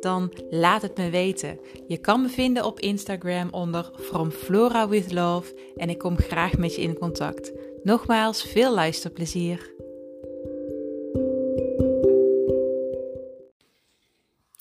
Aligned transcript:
Dan 0.00 0.32
laat 0.50 0.82
het 0.82 0.96
me 0.96 1.10
weten. 1.10 1.58
Je 1.86 1.98
kan 1.98 2.22
me 2.22 2.28
vinden 2.28 2.64
op 2.64 2.80
Instagram 2.80 3.48
onder 3.50 3.90
From 3.98 4.30
Flora 4.30 4.88
with 4.88 5.12
Love 5.12 5.72
en 5.76 5.90
ik 5.90 5.98
kom 5.98 6.16
graag 6.16 6.58
met 6.58 6.74
je 6.74 6.82
in 6.82 6.98
contact. 6.98 7.52
Nogmaals, 7.82 8.42
veel 8.42 8.74
luisterplezier. 8.74 9.74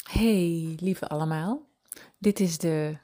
Hey, 0.10 0.76
lieve 0.80 1.08
allemaal. 1.08 1.66
Dit 2.18 2.40
is 2.40 2.58
de 2.58 2.98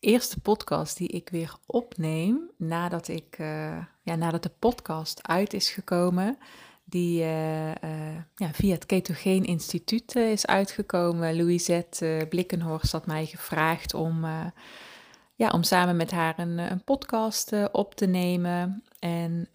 eerste 0.00 0.40
podcast 0.40 0.96
die 0.96 1.08
ik 1.08 1.28
weer 1.28 1.54
opneem 1.66 2.50
nadat, 2.56 3.08
ik, 3.08 3.38
uh, 3.38 3.84
ja, 4.02 4.14
nadat 4.14 4.42
de 4.42 4.52
podcast 4.58 5.28
uit 5.28 5.52
is 5.52 5.70
gekomen 5.70 6.38
die 6.84 7.20
uh, 7.20 7.68
uh, 7.68 7.74
ja, 8.34 8.52
via 8.52 8.74
het 8.74 8.86
Ketogeen 8.86 9.44
Instituut 9.44 10.14
uh, 10.14 10.30
is 10.30 10.46
uitgekomen. 10.46 11.36
Louisette 11.36 12.26
Blikkenhorst 12.28 12.92
had 12.92 13.06
mij 13.06 13.26
gevraagd 13.26 13.94
om, 13.94 14.24
ja, 15.34 15.48
om 15.48 15.62
samen 15.62 15.96
met 15.96 16.10
haar 16.10 16.38
een, 16.38 16.58
een 16.58 16.84
podcast 16.84 17.52
op 17.72 17.94
te 17.94 18.06
nemen. 18.06 18.82
En 18.98 19.48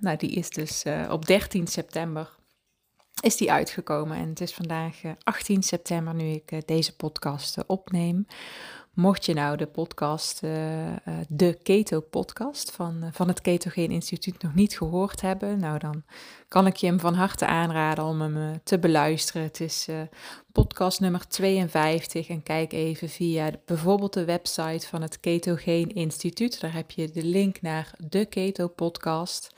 nou, 0.00 0.16
die 0.16 0.30
is 0.30 0.50
dus 0.50 0.84
op 1.10 1.26
13 1.26 1.66
september 1.66 2.40
is 3.20 3.36
die 3.36 3.52
uitgekomen. 3.52 4.16
En 4.16 4.28
het 4.28 4.40
is 4.40 4.54
vandaag 4.54 5.00
18 5.22 5.62
september 5.62 6.14
nu 6.14 6.24
ik 6.24 6.66
deze 6.66 6.96
podcast 6.96 7.66
opneem. 7.66 8.26
Mocht 8.94 9.24
je 9.24 9.34
nou 9.34 9.56
de 9.56 9.66
podcast, 9.66 10.42
uh, 10.42 10.86
uh, 10.86 10.94
de 11.28 11.58
Keto 11.62 12.00
podcast 12.00 12.70
van, 12.70 12.98
uh, 13.02 13.08
van 13.12 13.28
het 13.28 13.40
Ketogeen 13.40 13.90
Instituut 13.90 14.42
nog 14.42 14.54
niet 14.54 14.76
gehoord 14.76 15.20
hebben, 15.20 15.58
nou 15.58 15.78
dan 15.78 16.02
kan 16.48 16.66
ik 16.66 16.76
je 16.76 16.86
hem 16.86 17.00
van 17.00 17.14
harte 17.14 17.46
aanraden 17.46 18.04
om 18.04 18.20
hem 18.20 18.60
te 18.64 18.78
beluisteren. 18.78 19.42
Het 19.42 19.60
is 19.60 19.88
podcast 20.52 21.00
nummer 21.00 21.28
52 21.28 22.28
en 22.28 22.42
kijk 22.42 22.72
even 22.72 23.08
via 23.08 23.50
bijvoorbeeld 23.64 24.12
de 24.12 24.24
website 24.24 24.86
van 24.86 25.02
het 25.02 25.20
Ketogeen 25.20 25.94
Instituut. 25.94 26.60
Daar 26.60 26.72
heb 26.72 26.90
je 26.90 27.10
de 27.10 27.24
link 27.24 27.60
naar 27.60 27.94
de 27.98 28.24
Keto 28.24 28.68
podcast. 28.68 29.54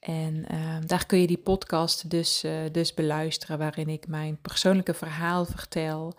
En 0.00 0.46
daar 0.86 1.06
kun 1.06 1.20
je 1.20 1.26
die 1.26 1.38
podcast 1.38 2.10
dus, 2.10 2.44
dus 2.72 2.94
beluisteren, 2.94 3.58
waarin 3.58 3.88
ik 3.88 4.06
mijn 4.06 4.38
persoonlijke 4.42 4.94
verhaal 4.94 5.44
vertel 5.44 6.14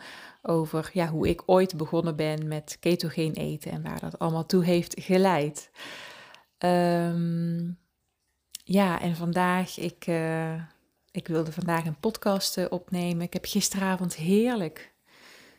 over 0.48 0.90
ja, 0.94 1.08
hoe 1.08 1.28
ik 1.30 1.44
ooit 1.46 1.78
begonnen 1.78 2.16
ben 2.16 2.48
met 2.48 2.78
ketogeen 2.80 3.34
eten 3.34 3.72
en 3.72 3.84
waar 3.84 4.00
dat 4.00 4.20
allemaal 4.20 4.46
toe 4.46 4.64
heeft 4.64 4.94
geleid. 5.00 5.72
Um, 6.60 7.78
ja, 8.64 9.02
en 9.02 9.16
vandaag, 9.16 9.78
ik, 9.78 10.08
uh, 10.08 10.54
ik 11.12 11.28
wilde 11.28 11.52
vandaag 11.52 11.86
een 11.86 12.00
podcast 12.00 12.58
uh, 12.58 12.66
opnemen. 12.70 13.22
Ik 13.22 13.34
heb 13.34 13.46
gisteravond 13.46 14.16
heerlijk 14.16 14.94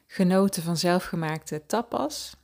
genoten 0.06 0.62
van 0.62 0.76
zelfgemaakte 0.76 1.66
tapas. 1.66 2.36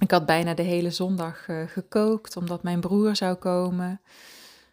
Ik 0.00 0.10
had 0.10 0.26
bijna 0.26 0.54
de 0.54 0.62
hele 0.62 0.90
zondag 0.90 1.48
uh, 1.48 1.66
gekookt, 1.66 2.36
omdat 2.36 2.62
mijn 2.62 2.80
broer 2.80 3.16
zou 3.16 3.34
komen. 3.34 4.00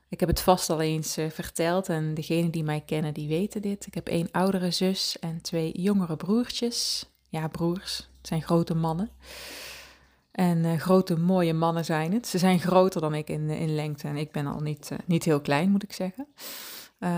Ik 0.09 0.19
heb 0.19 0.29
het 0.29 0.41
vast 0.41 0.69
al 0.69 0.81
eens 0.81 1.17
uh, 1.17 1.29
verteld 1.29 1.89
en 1.89 2.13
degenen 2.13 2.51
die 2.51 2.63
mij 2.63 2.81
kennen, 2.85 3.13
die 3.13 3.27
weten 3.27 3.61
dit. 3.61 3.85
Ik 3.85 3.93
heb 3.93 4.07
één 4.07 4.27
oudere 4.31 4.71
zus 4.71 5.19
en 5.19 5.41
twee 5.41 5.81
jongere 5.81 6.15
broertjes. 6.15 7.09
Ja, 7.29 7.47
broers. 7.47 7.97
Het 7.97 8.27
zijn 8.27 8.41
grote 8.41 8.75
mannen. 8.75 9.09
En 10.31 10.57
uh, 10.57 10.79
grote, 10.79 11.17
mooie 11.19 11.53
mannen 11.53 11.85
zijn 11.85 12.13
het. 12.13 12.27
Ze 12.27 12.37
zijn 12.37 12.59
groter 12.59 13.01
dan 13.01 13.13
ik 13.13 13.29
in, 13.29 13.49
in 13.49 13.75
lengte 13.75 14.07
en 14.07 14.15
ik 14.15 14.31
ben 14.31 14.47
al 14.47 14.59
niet, 14.59 14.91
niet 15.05 15.23
heel 15.23 15.41
klein, 15.41 15.69
moet 15.69 15.83
ik 15.83 15.93
zeggen. 15.93 16.27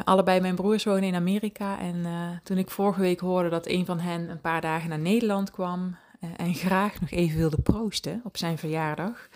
allebei 0.04 0.40
mijn 0.40 0.56
broers 0.56 0.84
wonen 0.84 1.04
in 1.04 1.16
Amerika 1.16 1.80
en 1.80 2.06
toen 2.44 2.58
ik 2.58 2.70
vorige 2.70 3.02
week 3.02 3.20
hoorde 3.20 3.50
dat 3.50 3.68
een 3.68 3.86
van 3.86 4.00
hen 4.00 4.30
een 4.30 4.42
paar 4.42 4.62
dagen 4.62 4.90
naar 4.90 5.00
Nederland 5.00 5.52
kwam 5.52 5.96
en 6.36 6.54
graag 6.54 7.02
nog 7.02 7.12
even 7.12 7.38
wilde 7.38 7.62
proosten 7.62 8.22
op 8.24 8.38
zijn 8.38 8.58
verjaardag, 8.58 9.30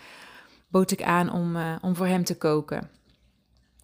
bood 0.68 0.90
ik 0.90 1.02
aan 1.02 1.32
om, 1.32 1.56
om 1.82 1.96
voor 1.96 2.06
hem 2.06 2.24
te 2.24 2.36
koken. 2.36 2.90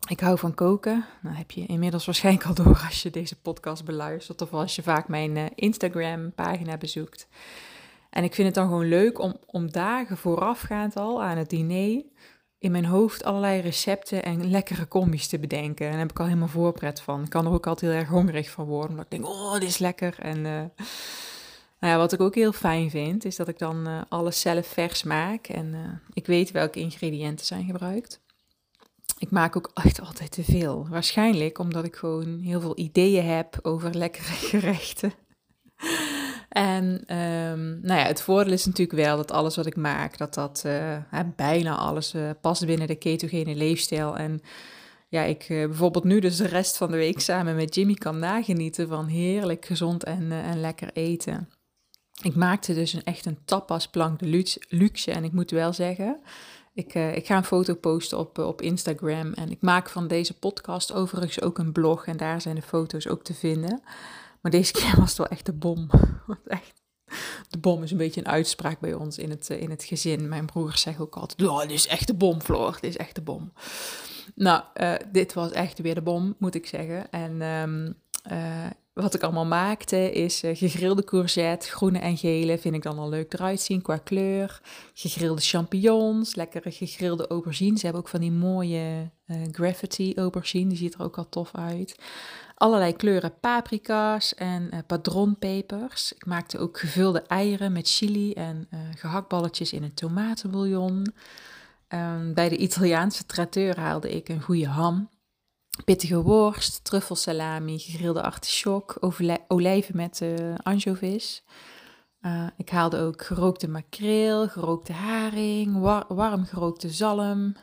Ik 0.08 0.20
hou 0.20 0.38
van 0.38 0.54
koken. 0.54 1.04
Dat 1.22 1.36
heb 1.36 1.50
je 1.50 1.66
inmiddels 1.66 2.04
waarschijnlijk 2.04 2.46
al 2.46 2.54
door 2.54 2.82
als 2.86 3.02
je 3.02 3.10
deze 3.10 3.40
podcast 3.40 3.84
beluistert 3.84 4.42
of 4.42 4.52
als 4.52 4.76
je 4.76 4.82
vaak 4.82 5.08
mijn 5.08 5.36
uh, 5.36 5.44
Instagram-pagina 5.54 6.76
bezoekt. 6.76 7.28
En 8.10 8.24
ik 8.24 8.34
vind 8.34 8.46
het 8.46 8.56
dan 8.56 8.68
gewoon 8.68 8.88
leuk 8.88 9.18
om, 9.18 9.36
om 9.46 9.70
dagen 9.70 10.16
voorafgaand 10.16 10.96
al 10.96 11.22
aan 11.22 11.36
het 11.36 11.50
diner 11.50 12.02
in 12.58 12.70
mijn 12.70 12.84
hoofd 12.84 13.24
allerlei 13.24 13.60
recepten 13.60 14.22
en 14.24 14.50
lekkere 14.50 14.88
combi's 14.88 15.28
te 15.28 15.38
bedenken. 15.38 15.86
En 15.86 15.90
daar 15.92 16.00
heb 16.00 16.10
ik 16.10 16.18
al 16.18 16.26
helemaal 16.26 16.48
voorpret 16.48 17.00
van. 17.00 17.22
Ik 17.22 17.30
kan 17.30 17.46
er 17.46 17.52
ook 17.52 17.66
altijd 17.66 17.92
heel 17.92 18.00
erg 18.00 18.08
hongerig 18.08 18.50
van 18.50 18.64
worden. 18.64 18.90
Omdat 18.90 19.04
ik 19.04 19.10
denk, 19.10 19.26
oh, 19.26 19.52
dit 19.52 19.62
is 19.62 19.78
lekker. 19.78 20.18
En 20.18 20.36
uh, 20.36 20.62
nou 21.78 21.92
ja, 21.92 21.96
wat 21.96 22.12
ik 22.12 22.20
ook 22.20 22.34
heel 22.34 22.52
fijn 22.52 22.90
vind, 22.90 23.24
is 23.24 23.36
dat 23.36 23.48
ik 23.48 23.58
dan 23.58 23.88
uh, 23.88 24.00
alles 24.08 24.40
zelf 24.40 24.66
vers 24.66 25.02
maak. 25.02 25.46
En 25.46 26.00
ik 26.12 26.26
weet 26.26 26.50
welke 26.50 26.80
ingrediënten 26.80 27.46
zijn 27.46 27.64
gebruikt. 27.64 28.20
Ik 29.20 29.30
maak 29.30 29.56
ook 29.56 29.70
echt 29.74 30.00
altijd 30.00 30.30
te 30.30 30.44
veel. 30.44 30.86
Waarschijnlijk 30.88 31.58
omdat 31.58 31.84
ik 31.84 31.96
gewoon 31.96 32.38
heel 32.38 32.60
veel 32.60 32.78
ideeën 32.78 33.24
heb 33.24 33.58
over 33.62 33.94
lekkere 33.96 34.32
gerechten. 34.52 35.12
En 36.48 36.84
um, 37.16 37.80
nou 37.82 38.00
ja, 38.00 38.06
het 38.06 38.22
voordeel 38.22 38.52
is 38.52 38.66
natuurlijk 38.66 38.98
wel 38.98 39.16
dat 39.16 39.30
alles 39.30 39.56
wat 39.56 39.66
ik 39.66 39.76
maak, 39.76 40.18
dat 40.18 40.34
dat 40.34 40.62
uh, 40.66 40.98
bijna 41.36 41.76
alles 41.76 42.14
uh, 42.14 42.30
past 42.40 42.66
binnen 42.66 42.86
de 42.86 42.94
ketogene 42.94 43.54
leefstijl. 43.54 44.16
En 44.16 44.40
ja, 45.08 45.22
ik 45.22 45.48
uh, 45.48 45.66
bijvoorbeeld 45.66 46.04
nu 46.04 46.20
dus 46.20 46.36
de 46.36 46.46
rest 46.46 46.76
van 46.76 46.90
de 46.90 46.96
week 46.96 47.20
samen 47.20 47.56
met 47.56 47.74
Jimmy 47.74 47.94
kan 47.94 48.18
nagenieten 48.18 48.88
van 48.88 49.06
heerlijk 49.06 49.64
gezond 49.64 50.04
en, 50.04 50.32
en 50.32 50.60
lekker 50.60 50.90
eten. 50.92 51.48
Ik 52.22 52.34
maakte 52.34 52.74
dus 52.74 52.92
een, 52.92 53.04
echt 53.04 53.26
een 53.26 53.44
tapasplank 53.44 54.18
de 54.18 54.44
luxe. 54.68 55.12
En 55.12 55.24
ik 55.24 55.32
moet 55.32 55.50
wel 55.50 55.72
zeggen, 55.72 56.20
ik, 56.72 56.94
uh, 56.94 57.16
ik 57.16 57.26
ga 57.26 57.36
een 57.36 57.44
foto 57.44 57.74
posten 57.74 58.18
op, 58.18 58.38
uh, 58.38 58.46
op 58.46 58.62
Instagram. 58.62 59.32
En 59.32 59.50
ik 59.50 59.60
maak 59.60 59.88
van 59.88 60.08
deze 60.08 60.38
podcast 60.38 60.92
overigens 60.92 61.40
ook 61.40 61.58
een 61.58 61.72
blog. 61.72 62.06
En 62.06 62.16
daar 62.16 62.40
zijn 62.40 62.54
de 62.54 62.62
foto's 62.62 63.08
ook 63.08 63.22
te 63.22 63.34
vinden. 63.34 63.82
Maar 64.40 64.50
deze 64.52 64.72
keer 64.78 64.96
was 64.96 65.08
het 65.08 65.18
wel 65.18 65.26
echt 65.26 65.46
de 65.46 65.52
bom. 65.52 65.90
echt, 66.46 66.82
de 67.48 67.58
bom 67.58 67.82
is 67.82 67.90
een 67.90 67.96
beetje 67.96 68.20
een 68.20 68.28
uitspraak 68.28 68.80
bij 68.80 68.94
ons 68.94 69.18
in 69.18 69.30
het, 69.30 69.50
uh, 69.50 69.60
in 69.60 69.70
het 69.70 69.84
gezin. 69.84 70.28
Mijn 70.28 70.46
broers 70.46 70.80
zeggen 70.80 71.04
ook 71.04 71.16
altijd: 71.16 71.48
oh, 71.48 71.60
dit 71.60 71.70
is 71.70 71.86
echt 71.86 72.06
de 72.06 72.14
bom, 72.14 72.40
Floor. 72.40 72.72
Dit 72.80 72.90
is 72.90 72.96
echt 72.96 73.14
de 73.14 73.22
bom. 73.22 73.52
Nou, 74.34 74.62
dit 75.12 75.34
was 75.34 75.50
echt 75.50 75.78
weer 75.78 75.94
de 75.94 76.02
bom, 76.02 76.34
moet 76.38 76.54
ik 76.54 76.66
zeggen. 76.66 77.10
En 77.10 77.42
um, 77.42 77.96
wat 79.00 79.14
ik 79.14 79.22
allemaal 79.22 79.46
maakte 79.46 80.12
is 80.12 80.44
uh, 80.44 80.56
gegrilde 80.56 81.04
courgette, 81.04 81.68
groene 81.68 81.98
en 81.98 82.16
gele, 82.16 82.58
vind 82.58 82.74
ik 82.74 82.82
dan 82.82 82.98
al 82.98 83.08
leuk 83.08 83.32
eruit 83.32 83.60
zien 83.60 83.82
qua 83.82 83.96
kleur. 83.96 84.60
Gegrilde 84.94 85.40
champignons, 85.40 86.34
lekkere 86.34 86.70
gegrilde 86.70 87.26
aubergines. 87.26 87.80
Ze 87.80 87.84
hebben 87.84 88.02
ook 88.02 88.08
van 88.08 88.20
die 88.20 88.32
mooie 88.32 89.10
uh, 89.26 89.36
graffiti 89.52 90.14
aubergine, 90.14 90.68
die 90.68 90.78
ziet 90.78 90.94
er 90.94 91.02
ook 91.02 91.18
al 91.18 91.28
tof 91.28 91.50
uit. 91.52 91.96
Allerlei 92.54 92.96
kleuren 92.96 93.32
paprika's 93.40 94.34
en 94.34 94.68
uh, 94.72 94.78
padronpepers. 94.86 96.12
Ik 96.12 96.26
maakte 96.26 96.58
ook 96.58 96.78
gevulde 96.78 97.22
eieren 97.22 97.72
met 97.72 97.88
chili 97.88 98.32
en 98.32 98.68
gehaktballetjes 98.96 99.72
in 99.72 99.82
een 99.82 99.94
tomatenbouillon. 99.94 101.14
Um, 101.88 102.34
bij 102.34 102.48
de 102.48 102.56
Italiaanse 102.56 103.26
traiteur 103.26 103.78
haalde 103.78 104.10
ik 104.10 104.28
een 104.28 104.42
goede 104.42 104.66
ham 104.66 105.08
pittige 105.84 106.22
worst, 106.22 106.84
truffelsalami, 106.84 107.78
gegrilde 107.78 108.22
artichok, 108.22 108.96
olijven 109.48 109.96
met 109.96 110.20
uh, 110.22 110.54
anchovies. 110.62 111.42
Uh, 112.22 112.46
ik 112.56 112.68
haalde 112.68 112.98
ook 112.98 113.22
gerookte 113.22 113.68
makreel, 113.68 114.48
gerookte 114.48 114.92
haring, 114.92 115.80
warm 116.08 116.44
gerookte 116.44 116.90
zalm, 116.90 117.56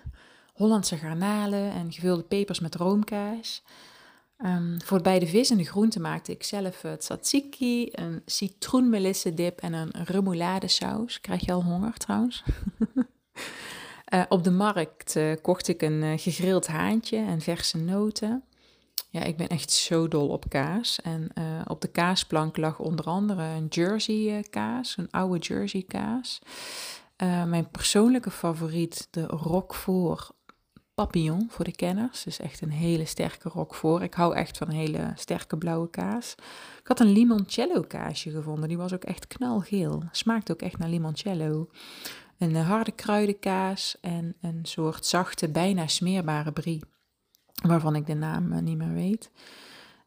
Hollandse 0.54 0.98
garnalen 0.98 1.72
en 1.72 1.92
gevulde 1.92 2.24
pepers 2.24 2.60
met 2.60 2.76
roomkaas. 2.76 3.64
Um, 4.46 4.78
voor 4.84 5.02
beide 5.02 5.28
vis 5.28 5.50
en 5.50 5.58
de 5.58 5.64
groenten 5.64 6.02
maakte 6.02 6.32
ik 6.32 6.44
zelf 6.44 6.82
het 6.82 7.00
tzatziki, 7.00 7.90
een 7.92 8.22
citroenmelissendip 8.26 9.60
en 9.60 9.74
een 9.74 9.92
remoulade 9.92 10.68
saus. 10.68 11.22
Krijg 11.22 11.46
je 11.46 11.52
al 11.52 11.64
honger 11.64 11.94
trouwens? 11.94 12.44
Uh, 14.14 14.24
op 14.30 14.44
de 14.44 14.52
markt 14.52 15.16
uh, 15.16 15.34
kocht 15.42 15.68
ik 15.68 15.82
een 15.82 16.04
uh, 16.04 16.14
gegrild 16.16 16.68
haantje 16.68 17.18
en 17.18 17.42
verse 17.42 17.78
noten. 17.78 18.44
Ja, 19.10 19.24
ik 19.24 19.38
ben 19.38 19.48
echt 19.48 19.72
zo 19.72 20.08
dol 20.08 20.28
op 20.28 20.50
kaas. 20.50 21.02
En 21.02 21.32
op 21.68 21.82
de 21.82 21.88
kaasplank 21.88 22.58
lag 22.58 22.80
onder 22.80 23.06
andere 23.06 23.44
een 23.44 23.68
Jersey 23.68 24.46
kaas, 24.50 24.98
een 24.98 25.12
oude 25.12 25.38
Jersey 25.38 25.84
kaas. 25.88 26.40
Mijn 27.48 27.70
persoonlijke 27.70 28.32
favoriet, 28.32 29.08
de 29.12 29.26
Roquefort 29.26 30.32
Papillon 30.94 31.48
voor 31.50 31.66
de 31.66 31.76
kenners. 31.76 32.24
Dus 32.24 32.40
echt 32.40 32.62
een 32.62 32.72
hele 32.72 33.06
sterke 33.06 33.50
Roquefort. 33.50 34.04
Ik 34.04 34.14
hou 34.14 34.36
echt 34.36 34.58
van 34.58 34.70
hele 34.70 35.12
sterke 35.16 35.58
blauwe 35.58 35.90
kaas. 35.90 36.36
Ik 36.80 36.88
had 36.88 37.00
een 37.00 37.12
limoncello 37.12 37.82
kaasje 37.82 38.32
gevonden. 38.32 38.68
Die 38.68 38.78
was 38.78 38.94
ook 38.94 39.04
echt 39.04 39.28
knalgeel. 39.28 40.04
Smaakt 40.12 40.52
ook 40.52 40.62
echt 40.62 40.78
naar 40.78 40.90
limoncello. 40.90 41.70
Een 42.38 42.56
harde 42.56 42.92
kruidenkaas 42.92 43.98
en 44.02 44.36
een 44.42 44.60
soort 44.64 45.06
zachte, 45.06 45.50
bijna 45.50 45.88
smeerbare 45.88 46.52
brie. 46.52 46.84
Waarvan 47.64 47.96
ik 47.96 48.06
de 48.06 48.14
naam 48.14 48.52
eh, 48.52 48.60
niet 48.60 48.78
meer 48.78 48.94
weet. 48.94 49.32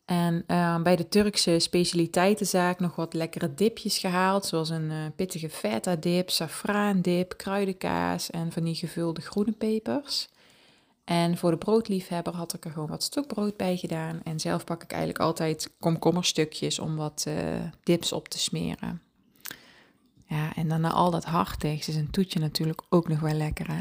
En 0.05 0.45
uh, 0.47 0.83
bij 0.83 0.97
de 0.97 1.09
Turkse 1.09 1.59
specialiteitenzaak 1.59 2.81
nog 2.81 2.97
wat 2.97 3.15
lekkere 3.15 3.55
dipjes 3.55 3.99
gehaald, 3.99 4.47
zoals 4.47 4.69
een 4.69 5.13
pittige 5.17 5.51
feta 5.51 5.97
dip, 5.97 6.31
safraandip, 6.31 7.37
kruidenkaas 7.37 8.31
en 8.31 8.53
van 8.53 8.65
die 8.65 8.75
gevulde 8.75 9.21
groene 9.21 9.53
pepers. 9.53 10.29
En 11.05 11.37
voor 11.37 11.51
de 11.51 11.57
broodliefhebber 11.57 12.35
had 12.35 12.55
ik 12.55 12.65
er 12.65 12.71
gewoon 12.71 12.89
wat 12.89 13.03
stokbrood 13.03 13.57
bij 13.57 13.77
gedaan. 13.77 14.21
En 14.23 14.41
zelf 14.41 14.65
pak 14.65 14.83
ik 14.83 14.91
eigenlijk 14.91 15.21
altijd 15.21 15.71
komkommerstukjes 15.79 16.79
om 16.79 16.97
wat 16.97 17.27
dips 17.83 18.13
op 18.13 18.29
te 18.29 18.39
smeren. 18.39 19.10
Ja, 20.31 20.55
en 20.55 20.69
dan 20.69 20.81
na 20.81 20.91
al 20.91 21.11
dat 21.11 21.25
hartigs 21.25 21.89
is 21.89 21.97
een 21.97 22.11
toetje 22.11 22.39
natuurlijk 22.39 22.83
ook 22.89 23.09
nog 23.09 23.21
wel 23.21 23.33
lekker 23.33 23.73
hè. 23.73 23.81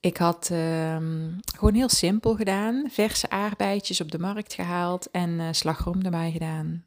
Ik 0.00 0.16
had 0.16 0.50
um, 0.52 1.40
gewoon 1.56 1.74
heel 1.74 1.88
simpel 1.88 2.34
gedaan. 2.34 2.84
Verse 2.90 3.30
aardbeidjes 3.30 4.00
op 4.00 4.10
de 4.10 4.18
markt 4.18 4.54
gehaald 4.54 5.10
en 5.10 5.30
uh, 5.30 5.48
slagroom 5.50 6.02
erbij 6.02 6.30
gedaan. 6.30 6.84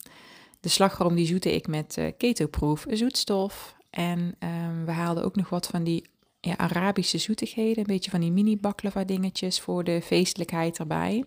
De 0.60 0.70
slagroom 0.70 1.16
die 1.16 1.26
zoete 1.26 1.56
ik 1.56 1.68
met 1.68 1.98
uh, 1.98 2.12
ketoproof 2.18 2.86
zoetstof. 2.90 3.76
En 3.90 4.20
um, 4.20 4.86
we 4.86 4.92
haalden 4.92 5.24
ook 5.24 5.36
nog 5.36 5.50
wat 5.50 5.68
van 5.68 5.84
die 5.84 6.10
ja, 6.40 6.58
Arabische 6.58 7.18
zoetigheden. 7.18 7.78
Een 7.78 7.84
beetje 7.84 8.12
van 8.12 8.20
die 8.20 8.32
mini 8.32 8.58
baklava 8.58 9.04
dingetjes 9.04 9.60
voor 9.60 9.84
de 9.84 10.02
feestelijkheid 10.02 10.80
erbij. 10.80 11.26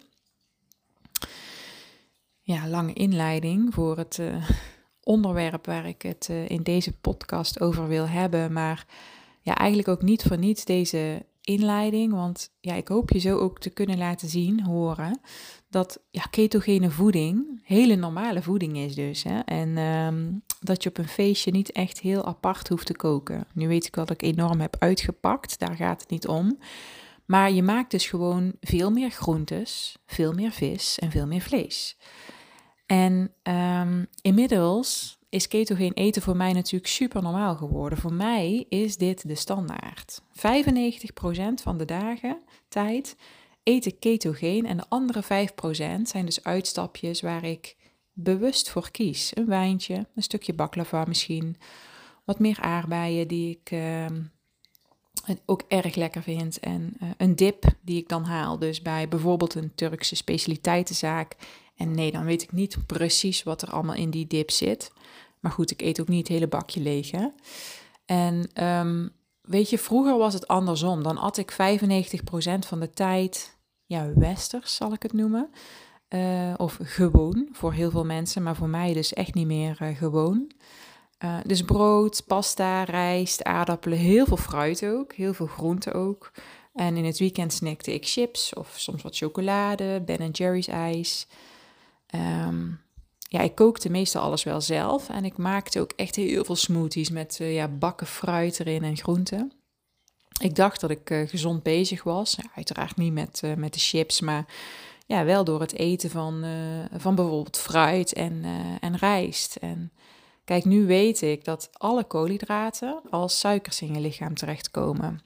Ja, 2.40 2.68
lange 2.68 2.92
inleiding 2.92 3.74
voor 3.74 3.98
het 3.98 4.18
uh, 4.18 4.50
onderwerp 5.02 5.66
waar 5.66 5.86
ik 5.86 6.02
het 6.02 6.28
in 6.46 6.62
deze 6.62 6.92
podcast 6.92 7.60
over 7.60 7.88
wil 7.88 8.08
hebben. 8.08 8.52
Maar 8.52 8.86
ja, 9.40 9.54
eigenlijk 9.54 9.88
ook 9.88 10.02
niet 10.02 10.22
voor 10.22 10.38
niets 10.38 10.64
deze 10.64 11.24
inleiding, 11.40 12.12
want 12.12 12.50
ja, 12.60 12.74
ik 12.74 12.88
hoop 12.88 13.10
je 13.10 13.18
zo 13.18 13.38
ook 13.38 13.58
te 13.58 13.70
kunnen 13.70 13.98
laten 13.98 14.28
zien, 14.28 14.64
horen, 14.64 15.20
dat 15.68 16.02
ja, 16.10 16.22
ketogene 16.22 16.90
voeding 16.90 17.52
hele 17.62 17.96
normale 17.96 18.42
voeding 18.42 18.76
is 18.76 18.94
dus. 18.94 19.22
Hè? 19.22 19.38
En 19.38 19.78
um, 19.78 20.42
dat 20.60 20.82
je 20.82 20.88
op 20.88 20.98
een 20.98 21.08
feestje 21.08 21.50
niet 21.50 21.72
echt 21.72 22.00
heel 22.00 22.24
apart 22.24 22.68
hoeft 22.68 22.86
te 22.86 22.96
koken. 22.96 23.46
Nu 23.54 23.68
weet 23.68 23.86
ik 23.86 23.94
wat 23.94 24.10
ik 24.10 24.22
enorm 24.22 24.60
heb 24.60 24.76
uitgepakt, 24.78 25.58
daar 25.58 25.76
gaat 25.76 26.00
het 26.00 26.10
niet 26.10 26.26
om. 26.26 26.58
Maar 27.24 27.52
je 27.52 27.62
maakt 27.62 27.90
dus 27.90 28.06
gewoon 28.06 28.52
veel 28.60 28.90
meer 28.90 29.10
groentes, 29.10 29.96
veel 30.06 30.32
meer 30.32 30.50
vis 30.50 30.98
en 30.98 31.10
veel 31.10 31.26
meer 31.26 31.40
vlees. 31.40 31.96
En 32.92 33.32
um, 33.42 34.06
inmiddels 34.22 35.18
is 35.28 35.48
ketogeen 35.48 35.92
eten 35.92 36.22
voor 36.22 36.36
mij 36.36 36.52
natuurlijk 36.52 36.92
super 36.92 37.22
normaal 37.22 37.56
geworden. 37.56 37.98
Voor 37.98 38.12
mij 38.12 38.66
is 38.68 38.96
dit 38.96 39.28
de 39.28 39.34
standaard. 39.34 40.20
95% 40.20 40.22
van 41.62 41.78
de 41.78 41.84
dagen 41.84 42.38
tijd 42.68 43.16
eet 43.62 43.86
ik 43.86 44.00
ketogeen 44.00 44.66
en 44.66 44.76
de 44.76 44.84
andere 44.88 45.22
5% 45.22 45.26
zijn 46.02 46.24
dus 46.24 46.44
uitstapjes 46.44 47.20
waar 47.20 47.44
ik 47.44 47.76
bewust 48.12 48.70
voor 48.70 48.90
kies. 48.90 49.30
Een 49.36 49.46
wijntje, 49.46 50.06
een 50.14 50.22
stukje 50.22 50.54
baklava 50.54 51.04
misschien, 51.04 51.56
wat 52.24 52.38
meer 52.38 52.60
aardbeien 52.60 53.28
die 53.28 53.60
ik 53.60 53.70
uh, 53.70 54.06
ook 55.46 55.62
erg 55.68 55.94
lekker 55.94 56.22
vind 56.22 56.60
en 56.60 56.94
uh, 57.02 57.08
een 57.16 57.36
dip 57.36 57.64
die 57.80 57.98
ik 57.98 58.08
dan 58.08 58.24
haal. 58.24 58.58
Dus 58.58 58.82
bij 58.82 59.08
bijvoorbeeld 59.08 59.54
een 59.54 59.74
Turkse 59.74 60.16
specialiteitenzaak. 60.16 61.36
En 61.82 61.94
nee, 61.94 62.12
dan 62.12 62.24
weet 62.24 62.42
ik 62.42 62.52
niet 62.52 62.86
precies 62.86 63.42
wat 63.42 63.62
er 63.62 63.70
allemaal 63.70 63.94
in 63.94 64.10
die 64.10 64.26
dip 64.26 64.50
zit. 64.50 64.92
Maar 65.40 65.52
goed, 65.52 65.70
ik 65.70 65.82
eet 65.82 66.00
ook 66.00 66.08
niet 66.08 66.18
het 66.18 66.36
hele 66.36 66.48
bakje 66.48 66.80
leeg. 66.80 67.10
Hè? 67.10 67.26
En 68.04 68.64
um, 68.64 69.10
weet 69.40 69.70
je, 69.70 69.78
vroeger 69.78 70.18
was 70.18 70.34
het 70.34 70.48
andersom. 70.48 71.02
Dan 71.02 71.18
at 71.18 71.36
ik 71.36 71.52
95% 71.52 71.56
van 72.58 72.80
de 72.80 72.90
tijd, 72.90 73.56
ja, 73.86 74.12
westers 74.14 74.74
zal 74.74 74.92
ik 74.92 75.02
het 75.02 75.12
noemen. 75.12 75.50
Uh, 76.08 76.54
of 76.56 76.78
gewoon 76.82 77.48
voor 77.52 77.72
heel 77.72 77.90
veel 77.90 78.04
mensen, 78.04 78.42
maar 78.42 78.56
voor 78.56 78.68
mij 78.68 78.92
dus 78.92 79.12
echt 79.12 79.34
niet 79.34 79.46
meer 79.46 79.78
uh, 79.82 79.96
gewoon. 79.96 80.50
Uh, 81.24 81.36
dus 81.46 81.62
brood, 81.62 82.22
pasta, 82.26 82.82
rijst, 82.82 83.44
aardappelen, 83.44 83.98
heel 83.98 84.26
veel 84.26 84.36
fruit 84.36 84.84
ook, 84.84 85.12
heel 85.12 85.34
veel 85.34 85.46
groente 85.46 85.92
ook. 85.92 86.32
En 86.74 86.96
in 86.96 87.04
het 87.04 87.18
weekend 87.18 87.52
snackte 87.52 87.94
ik 87.94 88.06
chips 88.06 88.54
of 88.54 88.74
soms 88.76 89.02
wat 89.02 89.16
chocolade, 89.16 90.02
Ben 90.04 90.30
Jerry's 90.30 90.68
ijs. 90.68 91.26
Um, 92.14 92.80
ja, 93.20 93.40
ik 93.40 93.54
kookte 93.54 93.90
meestal 93.90 94.22
alles 94.22 94.42
wel 94.42 94.60
zelf. 94.60 95.08
En 95.08 95.24
ik 95.24 95.36
maakte 95.36 95.80
ook 95.80 95.92
echt 95.96 96.16
heel 96.16 96.44
veel 96.44 96.56
smoothies 96.56 97.10
met 97.10 97.38
uh, 97.40 97.54
ja, 97.54 97.68
bakken 97.68 98.06
fruit 98.06 98.60
erin 98.60 98.84
en 98.84 98.96
groenten. 98.96 99.52
Ik 100.40 100.54
dacht 100.54 100.80
dat 100.80 100.90
ik 100.90 101.10
uh, 101.10 101.28
gezond 101.28 101.62
bezig 101.62 102.02
was. 102.02 102.34
Ja, 102.34 102.50
uiteraard 102.54 102.96
niet 102.96 103.12
met, 103.12 103.40
uh, 103.44 103.54
met 103.54 103.74
de 103.74 103.80
chips, 103.80 104.20
maar 104.20 104.46
ja, 105.06 105.24
wel 105.24 105.44
door 105.44 105.60
het 105.60 105.74
eten 105.74 106.10
van, 106.10 106.44
van 106.96 107.14
bijvoorbeeld 107.14 107.58
fruit 107.58 108.12
en, 108.12 108.44
en 108.80 108.96
rijst. 108.96 109.56
En 109.56 109.92
kijk, 110.44 110.64
nu 110.64 110.86
weet 110.86 111.22
ik 111.22 111.44
dat 111.44 111.68
alle 111.72 112.04
koolhydraten 112.04 113.00
als 113.10 113.38
suikers 113.38 113.80
in 113.80 113.94
je 113.94 114.00
lichaam 114.00 114.34
terechtkomen. 114.34 115.20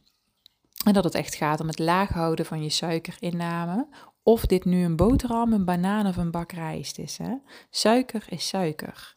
En 0.84 0.92
dat 0.92 1.04
het 1.04 1.14
echt 1.14 1.34
gaat 1.34 1.60
om 1.60 1.66
het 1.66 1.78
laag 1.78 2.08
houden 2.08 2.46
van 2.46 2.62
je 2.62 2.70
suikerinname 2.70 3.86
of 4.26 4.46
dit 4.46 4.64
nu 4.64 4.84
een 4.84 4.96
boterham, 4.96 5.52
een 5.52 5.64
banaan 5.64 6.06
of 6.06 6.17
een 6.17 6.31
bak 6.31 6.52
rijst 6.52 6.99
is. 6.99 7.17
Hè? 7.17 7.34
Suiker 7.70 8.25
is 8.28 8.49
suiker. 8.49 9.14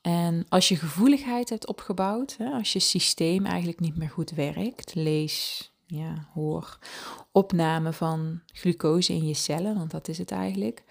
En 0.00 0.46
als 0.48 0.68
je 0.68 0.76
gevoeligheid 0.76 1.48
hebt 1.48 1.66
opgebouwd, 1.66 2.34
hè, 2.38 2.50
als 2.50 2.72
je 2.72 2.78
systeem 2.78 3.46
eigenlijk 3.46 3.80
niet 3.80 3.96
meer 3.96 4.08
goed 4.08 4.30
werkt, 4.30 4.94
lees, 4.94 5.70
ja, 5.86 6.28
hoor, 6.34 6.78
opname 7.32 7.92
van 7.92 8.40
glucose 8.46 9.12
in 9.12 9.26
je 9.26 9.34
cellen, 9.34 9.74
want 9.76 9.90
dat 9.90 10.08
is 10.08 10.18
het 10.18 10.30
eigenlijk, 10.30 10.84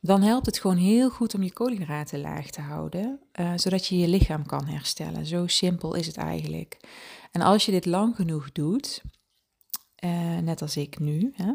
dan 0.00 0.22
helpt 0.22 0.46
het 0.46 0.58
gewoon 0.58 0.76
heel 0.76 1.10
goed 1.10 1.34
om 1.34 1.42
je 1.42 1.52
koolhydraten 1.52 2.20
laag 2.20 2.50
te 2.50 2.60
houden, 2.60 3.20
uh, 3.40 3.52
zodat 3.56 3.86
je 3.86 3.98
je 3.98 4.08
lichaam 4.08 4.46
kan 4.46 4.66
herstellen. 4.66 5.26
Zo 5.26 5.46
simpel 5.46 5.94
is 5.94 6.06
het 6.06 6.16
eigenlijk. 6.16 6.76
En 7.32 7.40
als 7.40 7.66
je 7.66 7.72
dit 7.72 7.86
lang 7.86 8.16
genoeg 8.16 8.52
doet, 8.52 9.02
uh, 10.04 10.38
net 10.38 10.62
als 10.62 10.76
ik 10.76 10.98
nu, 10.98 11.32
hè, 11.34 11.52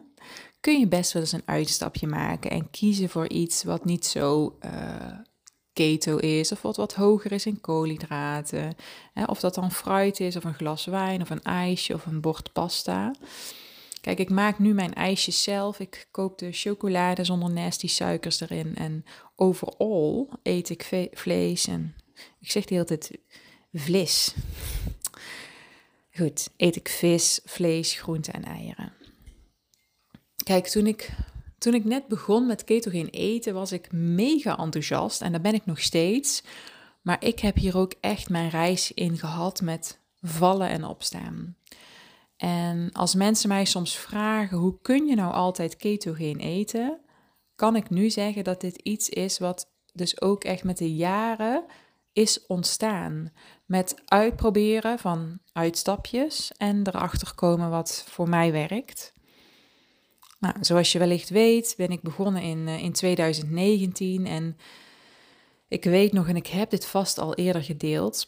kun 0.60 0.80
je 0.80 0.88
best 0.88 1.12
wel 1.12 1.22
eens 1.22 1.32
een 1.32 1.42
uitstapje 1.46 2.08
maken 2.08 2.52
en 2.52 2.70
kiezen 2.70 3.10
voor 3.10 3.30
iets 3.30 3.64
wat 3.64 3.86
niet 3.86 4.06
zo 4.06 4.58
uh, 4.66 4.72
keto 5.74 6.18
is 6.18 6.52
of 6.52 6.62
wat 6.62 6.76
wat 6.76 6.94
hoger 6.94 7.32
is 7.32 7.46
in 7.46 7.62
koolhydraten. 7.62 8.76
Hè, 9.14 9.24
of 9.24 9.40
dat 9.40 9.56
dan 9.56 9.72
fruit 9.72 10.20
is 10.20 10.36
of 10.36 10.44
een 10.44 10.54
glas 10.54 10.86
wijn 10.86 11.22
of 11.22 11.30
een 11.30 11.44
ijsje 11.44 11.94
of 11.94 12.06
een 12.06 12.22
bord 12.22 12.54
pasta. 12.54 13.12
Kijk, 14.02 14.20
ik 14.20 14.30
maak 14.30 14.60
nu 14.60 14.74
mijn 14.74 14.94
ijsjes 14.94 15.44
zelf. 15.44 15.80
Ik 15.80 16.08
koop 16.12 16.38
de 16.38 16.52
chocolade 16.52 17.24
zonder 17.24 17.52
nasty 17.52 17.88
suikers 17.88 18.40
erin. 18.40 18.76
En 18.76 19.06
overal 19.36 20.30
eet 20.44 20.70
ik 20.70 21.10
vlees 21.12 21.68
en 21.68 21.96
ik 22.40 22.52
zeg 22.52 22.66
de 22.66 22.74
hele 22.74 22.86
tijd 22.86 23.20
vlees. 23.74 24.34
Goed, 26.18 26.50
eet 26.58 26.76
ik 26.76 26.90
vis, 26.90 27.40
vlees, 27.46 27.94
groenten 27.94 28.34
en 28.34 28.44
eieren. 28.44 28.94
Kijk, 30.44 30.68
toen 30.68 30.88
ik, 30.88 31.10
toen 31.58 31.74
ik 31.74 31.84
net 31.84 32.08
begon 32.08 32.46
met 32.46 32.64
ketogeen 32.64 33.10
eten, 33.10 33.54
was 33.54 33.72
ik 33.72 33.92
mega 33.92 34.58
enthousiast. 34.58 35.22
En 35.22 35.32
daar 35.32 35.42
ben 35.42 35.54
ik 35.54 35.66
nog 35.66 35.82
steeds. 35.82 36.44
Maar 37.02 37.24
ik 37.24 37.40
heb 37.40 37.56
hier 37.56 37.78
ook 37.78 37.94
echt 38.02 38.30
mijn 38.30 38.50
reis 38.50 38.92
in 38.92 39.18
gehad 39.18 39.62
met 39.62 40.00
vallen 40.22 40.70
en 40.70 40.86
opstaan. 40.86 41.58
En 42.38 42.92
als 42.92 43.16
mensen 43.16 43.50
mij 43.50 43.66
soms 43.66 43.98
vragen, 43.98 44.58
hoe 44.58 44.82
kun 44.82 45.06
je 45.06 45.16
nou 45.16 45.34
altijd 45.34 45.76
ketogeen 45.76 46.40
eten? 46.40 47.00
Kan 47.56 47.76
ik 47.76 47.90
nu 47.90 48.10
zeggen 48.10 48.44
dat 48.44 48.62
dit 48.62 48.76
iets 48.76 49.10
is 49.10 49.40
wat 49.40 49.72
dus 49.94 50.22
ook 50.22 50.44
echt 50.44 50.64
met 50.64 50.78
de 50.78 50.96
jaren 50.96 51.66
is 52.14 52.46
ontstaan. 52.46 53.32
Met 53.74 54.02
uitproberen 54.06 55.00
van 55.00 55.40
uitstapjes 55.54 56.52
en 56.58 56.88
erachter 56.88 57.36
komen 57.36 57.70
wat 57.70 58.06
voor 58.08 58.30
mij 58.30 58.52
werkt. 58.52 59.14
Nou, 60.40 60.56
zoals 60.62 60.92
je 60.92 61.00
wellicht 61.00 61.30
weet, 61.30 61.74
ben 61.78 61.90
ik 61.90 62.02
begonnen 62.02 62.42
in, 62.42 62.58
uh, 62.58 62.84
in 62.84 62.92
2019 62.94 64.26
en 64.26 64.58
ik 65.68 65.84
weet 65.84 66.12
nog, 66.12 66.28
en 66.28 66.36
ik 66.36 66.48
heb 66.48 66.70
dit 66.70 66.86
vast 66.86 67.18
al 67.18 67.36
eerder 67.36 67.64
gedeeld, 67.64 68.28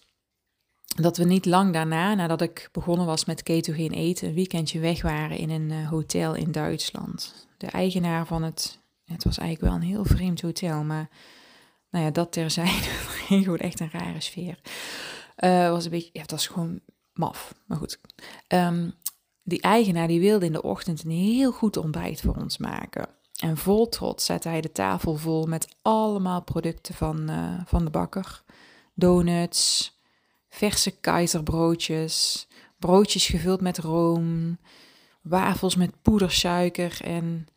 dat 0.85 1.17
we 1.17 1.23
niet 1.23 1.45
lang 1.45 1.73
daarna, 1.73 2.13
nadat 2.13 2.41
ik 2.41 2.69
begonnen 2.71 3.05
was 3.05 3.25
met 3.25 3.43
ketogeen 3.43 3.91
eten, 3.91 4.27
een 4.27 4.33
weekendje 4.33 4.79
weg 4.79 5.01
waren 5.01 5.37
in 5.37 5.49
een 5.49 5.71
uh, 5.71 5.89
hotel 5.89 6.33
in 6.33 6.51
Duitsland. 6.51 7.47
De 7.57 7.67
eigenaar 7.67 8.25
van 8.25 8.43
het, 8.43 8.79
het 9.03 9.23
was 9.23 9.37
eigenlijk 9.37 9.71
wel 9.71 9.81
een 9.81 9.93
heel 9.93 10.05
vreemd 10.05 10.41
hotel, 10.41 10.83
maar 10.83 11.09
nou 11.89 12.05
ja, 12.05 12.11
dat 12.11 12.31
terzijde, 12.31 12.89
gewoon 13.27 13.57
echt 13.57 13.79
een 13.79 13.91
rare 13.91 14.21
sfeer. 14.21 14.59
Uh, 15.39 15.69
was 15.69 15.85
een 15.85 15.91
beetje, 15.91 16.09
ja, 16.13 16.21
het 16.21 16.31
was 16.31 16.47
gewoon 16.47 16.79
maf, 17.13 17.53
maar 17.65 17.77
goed. 17.77 17.99
Ehm, 18.47 18.89
die 19.43 19.61
eigenaar 19.61 20.07
die 20.07 20.19
wilde 20.19 20.45
in 20.45 20.51
de 20.51 20.61
ochtend 20.61 21.03
een 21.03 21.11
heel 21.11 21.51
goed 21.51 21.77
ontbijt 21.77 22.21
voor 22.21 22.35
ons 22.35 22.57
maken. 22.57 23.07
En 23.39 23.57
vol 23.57 23.89
trots 23.89 24.25
zette 24.25 24.49
hij 24.49 24.61
de 24.61 24.71
tafel 24.71 25.15
vol 25.15 25.45
met 25.45 25.75
allemaal 25.81 26.43
producten 26.43 26.95
van, 26.95 27.31
uh, 27.31 27.61
van 27.65 27.85
de 27.85 27.91
bakker. 27.91 28.43
Donuts, 28.93 29.93
verse 30.49 30.91
keizerbroodjes, 30.91 32.47
broodjes 32.79 33.25
gevuld 33.25 33.61
met 33.61 33.77
room, 33.77 34.57
wafels 35.21 35.75
met 35.75 36.01
poedersuiker. 36.01 36.99
En 37.03 37.47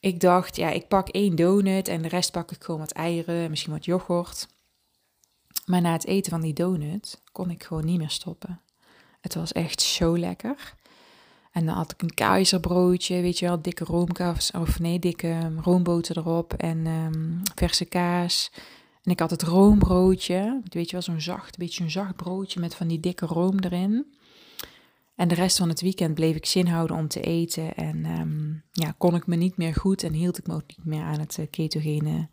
ik 0.00 0.20
dacht, 0.20 0.56
ja, 0.56 0.70
ik 0.70 0.88
pak 0.88 1.08
één 1.08 1.36
donut 1.36 1.88
en 1.88 2.02
de 2.02 2.08
rest 2.08 2.32
pak 2.32 2.50
ik 2.50 2.64
gewoon 2.64 2.80
wat 2.80 2.92
eieren, 2.92 3.50
misschien 3.50 3.72
wat 3.72 3.84
yoghurt. 3.84 4.48
Maar 5.66 5.80
na 5.80 5.92
het 5.92 6.06
eten 6.06 6.30
van 6.30 6.40
die 6.40 6.52
donut 6.52 7.20
kon 7.32 7.50
ik 7.50 7.64
gewoon 7.64 7.84
niet 7.84 7.98
meer 7.98 8.10
stoppen. 8.10 8.60
Het 9.20 9.34
was 9.34 9.52
echt 9.52 9.80
zo 9.80 10.18
lekker. 10.18 10.74
En 11.52 11.66
dan 11.66 11.74
had 11.74 11.92
ik 11.92 12.02
een 12.02 12.14
keizerbroodje, 12.14 13.20
weet 13.20 13.38
je 13.38 13.46
wel, 13.46 13.62
dikke 13.62 13.84
roomkaas, 13.84 14.50
of 14.50 14.78
nee, 14.78 14.98
dikke 14.98 15.52
roomboter 15.62 16.18
erop 16.18 16.52
en 16.52 16.86
um, 16.86 17.42
verse 17.54 17.84
kaas. 17.84 18.50
En 19.02 19.10
ik 19.10 19.20
had 19.20 19.30
het 19.30 19.42
roombroodje, 19.42 20.60
weet 20.68 20.86
je 20.86 20.92
wel, 20.92 21.02
zo'n 21.02 21.20
zacht, 21.20 21.58
beetje 21.58 21.84
een 21.84 21.90
zacht 21.90 22.16
broodje 22.16 22.60
met 22.60 22.74
van 22.74 22.88
die 22.88 23.00
dikke 23.00 23.26
room 23.26 23.58
erin. 23.58 24.06
En 25.14 25.28
de 25.28 25.34
rest 25.34 25.58
van 25.58 25.68
het 25.68 25.80
weekend 25.80 26.14
bleef 26.14 26.36
ik 26.36 26.46
zin 26.46 26.66
houden 26.66 26.96
om 26.96 27.08
te 27.08 27.20
eten. 27.20 27.74
En 27.74 28.04
um, 28.04 28.62
ja, 28.72 28.94
kon 28.98 29.14
ik 29.14 29.26
me 29.26 29.36
niet 29.36 29.56
meer 29.56 29.74
goed 29.74 30.02
en 30.02 30.12
hield 30.12 30.38
ik 30.38 30.46
me 30.46 30.54
ook 30.54 30.66
niet 30.66 30.84
meer 30.84 31.02
aan, 31.02 31.20
het 31.20 31.38
eh, 31.38 31.46
ketogene, 31.50 32.28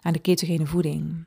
aan 0.00 0.12
de 0.12 0.18
ketogene 0.18 0.66
voeding. 0.66 1.24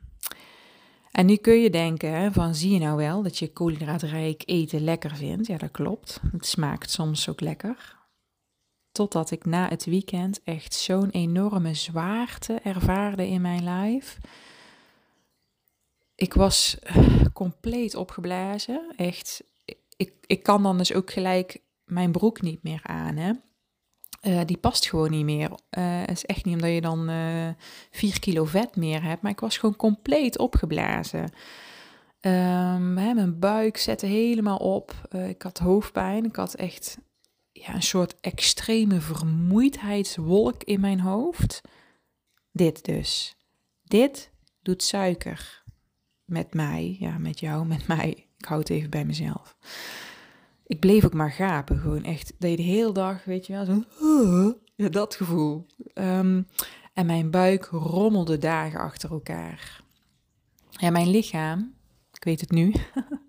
En 1.12 1.26
nu 1.26 1.36
kun 1.36 1.60
je 1.60 1.70
denken 1.70 2.32
van, 2.32 2.54
zie 2.54 2.72
je 2.72 2.78
nou 2.78 2.96
wel 2.96 3.22
dat 3.22 3.38
je 3.38 3.52
koolhydraatrijk 3.52 4.42
eten 4.46 4.84
lekker 4.84 5.16
vindt? 5.16 5.46
Ja, 5.46 5.56
dat 5.56 5.70
klopt. 5.70 6.20
Het 6.32 6.46
smaakt 6.46 6.90
soms 6.90 7.28
ook 7.28 7.40
lekker. 7.40 7.96
Totdat 8.92 9.30
ik 9.30 9.44
na 9.44 9.68
het 9.68 9.84
weekend 9.84 10.42
echt 10.44 10.74
zo'n 10.74 11.10
enorme 11.10 11.74
zwaarte 11.74 12.54
ervaarde 12.54 13.28
in 13.28 13.40
mijn 13.40 13.64
lijf. 13.64 14.18
Ik 16.14 16.34
was 16.34 16.78
eh, 16.78 17.24
compleet 17.32 17.94
opgeblazen. 17.94 18.92
Echt, 18.96 19.44
ik, 19.96 20.12
ik 20.26 20.42
kan 20.42 20.62
dan 20.62 20.78
dus 20.78 20.94
ook 20.94 21.10
gelijk 21.10 21.60
mijn 21.84 22.12
broek 22.12 22.40
niet 22.40 22.62
meer 22.62 22.80
aan. 22.82 23.16
Hè? 23.16 23.32
Uh, 24.22 24.40
die 24.46 24.56
past 24.56 24.88
gewoon 24.88 25.10
niet 25.10 25.24
meer. 25.24 25.50
Het 25.70 26.10
is 26.10 26.24
echt 26.24 26.44
niet 26.44 26.54
omdat 26.54 26.70
je 26.70 26.80
dan 26.80 27.10
uh, 27.10 27.48
eh, 27.48 27.54
4 27.90 28.20
kilo 28.20 28.44
vet 28.44 28.76
meer 28.76 29.02
hebt, 29.02 29.22
maar 29.22 29.30
ik 29.30 29.40
was 29.40 29.58
gewoon 29.58 29.76
compleet 29.76 30.38
opgeblazen. 30.38 31.22
Um, 32.20 32.96
hè, 32.98 33.14
mijn 33.14 33.38
buik 33.38 33.76
zette 33.76 34.06
helemaal 34.06 34.56
op. 34.56 34.94
ik 35.28 35.42
had 35.42 35.58
hoofdpijn. 35.58 36.24
Ik 36.24 36.36
had 36.36 36.54
echt 36.54 36.98
ja, 37.52 37.74
een 37.74 37.82
soort 37.82 38.20
extreme 38.20 39.00
vermoeidheidswolk 39.00 40.62
in 40.64 40.80
mijn 40.80 41.00
hoofd. 41.00 41.60
Dit 42.52 42.84
dus. 42.84 43.36
Dit 43.82 44.30
doet 44.62 44.82
suiker 44.82 45.62
met 46.24 46.54
mij. 46.54 46.96
Ja, 46.98 47.18
met 47.18 47.40
jou, 47.40 47.66
met 47.66 47.86
mij. 47.86 48.26
Ik 48.38 48.44
hou 48.44 48.60
het 48.60 48.70
even 48.70 48.90
bij 48.90 49.04
mezelf 49.04 49.56
ik 50.72 50.80
bleef 50.80 51.04
ook 51.04 51.14
maar 51.14 51.32
gapen. 51.32 51.78
Gewoon 51.78 52.04
echt, 52.04 52.32
je 52.38 52.56
de 52.56 52.62
hele 52.62 52.92
dag, 52.92 53.24
weet 53.24 53.46
je 53.46 53.52
wel, 53.52 53.64
zo, 53.64 53.82
ja, 54.74 54.88
dat 54.88 55.14
gevoel. 55.14 55.66
Um, 55.94 56.46
en 56.92 57.06
mijn 57.06 57.30
buik 57.30 57.64
rommelde 57.64 58.38
dagen 58.38 58.80
achter 58.80 59.10
elkaar. 59.10 59.82
Ja, 60.70 60.90
mijn 60.90 61.10
lichaam, 61.10 61.74
ik 62.12 62.24
weet 62.24 62.40
het 62.40 62.50
nu, 62.50 62.74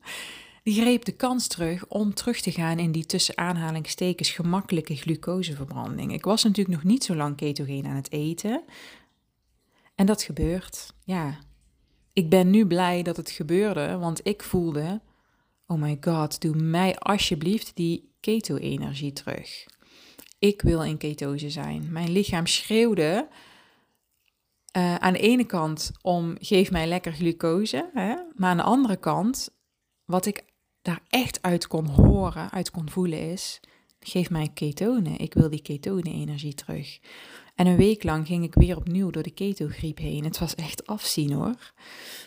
die 0.64 0.82
greep 0.82 1.06
de 1.06 1.12
kans 1.12 1.48
terug 1.48 1.88
om 1.88 2.14
terug 2.14 2.42
te 2.42 2.52
gaan 2.52 2.80
in 2.80 2.92
die 2.92 3.06
tussen 3.06 3.38
aanhalingstekens 3.38 4.30
gemakkelijke 4.30 4.96
glucoseverbranding. 4.96 6.14
Ik 6.14 6.26
was 6.26 6.44
natuurlijk 6.44 6.76
nog 6.76 6.84
niet 6.84 7.04
zo 7.04 7.16
lang 7.16 7.36
ketogeen 7.36 7.86
aan 7.86 7.96
het 7.96 8.12
eten. 8.12 8.64
En 9.96 10.06
dat 10.06 10.24
gebeurt, 10.24 10.94
ja. 11.04 11.40
Ik 12.14 12.30
ben 12.30 12.50
nu 12.50 12.66
blij 12.68 13.04
dat 13.04 13.18
het 13.18 13.30
gebeurde, 13.30 13.98
want 13.98 14.20
ik 14.28 14.44
voelde, 14.44 15.02
Oh 15.67 15.82
my 15.82 15.98
god, 16.01 16.41
doe 16.41 16.55
mij 16.55 16.98
alsjeblieft 16.98 17.75
die 17.75 18.12
keto-energie 18.20 19.13
terug. 19.13 19.65
Ik 20.39 20.62
wil 20.62 20.84
in 20.84 20.98
ketose 20.98 21.50
zijn. 21.50 21.91
Mijn 21.91 22.12
lichaam 22.12 22.48
schreeuwde 22.48 23.27
uh, 24.77 24.96
aan 24.96 25.13
de 25.13 25.20
ene 25.20 25.46
kant 25.46 25.91
om 26.01 26.36
geef 26.39 26.72
mij 26.72 26.88
lekker 26.88 27.12
glucose, 27.12 27.89
hè? 27.93 28.15
maar 28.36 28.50
aan 28.50 28.58
de 28.58 28.63
andere 28.63 28.96
kant, 28.96 29.50
wat 30.05 30.25
ik 30.25 30.43
daar 30.82 31.01
echt 31.10 31.41
uit 31.41 31.67
kon 31.67 31.86
horen, 31.88 32.51
uit 32.51 32.72
kon 32.72 32.89
voelen 32.89 33.32
is, 33.32 33.60
geef 34.00 34.29
mij 34.29 34.50
ketonen. 34.53 35.17
Ik 35.17 35.34
wil 35.34 35.50
die 35.50 35.62
ketone-energie 35.62 36.53
terug. 36.53 37.00
En 37.55 37.67
een 37.67 37.77
week 37.77 38.03
lang 38.03 38.27
ging 38.27 38.43
ik 38.43 38.53
weer 38.53 38.77
opnieuw 38.77 39.10
door 39.10 39.24
de 39.24 39.32
ketogriep 39.32 39.98
heen. 39.98 40.24
Het 40.24 40.39
was 40.39 40.55
echt 40.55 40.88
afzien 40.88 41.32
hoor. 41.32 41.74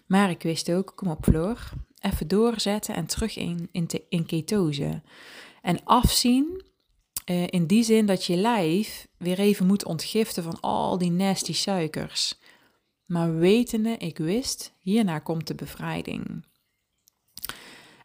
Maar 0.06 0.30
ik 0.30 0.42
wist 0.42 0.70
ook, 0.70 0.92
kom 0.94 1.08
op 1.08 1.24
Floor, 1.24 1.70
even 2.06 2.28
doorzetten 2.28 2.94
en 2.94 3.06
terug 3.06 3.36
in, 3.36 3.68
in, 3.72 3.88
in 4.08 4.26
ketose. 4.26 5.02
En 5.62 5.84
afzien 5.84 6.64
uh, 7.30 7.46
in 7.46 7.66
die 7.66 7.82
zin 7.82 8.06
dat 8.06 8.24
je 8.24 8.36
lijf 8.36 9.08
weer 9.18 9.38
even 9.38 9.66
moet 9.66 9.84
ontgiften 9.84 10.42
van 10.42 10.60
al 10.60 10.98
die 10.98 11.10
nasty 11.10 11.52
suikers. 11.52 12.38
Maar 13.06 13.34
wetende, 13.38 13.96
ik 13.96 14.18
wist, 14.18 14.72
hierna 14.80 15.18
komt 15.18 15.46
de 15.46 15.54
bevrijding. 15.54 16.44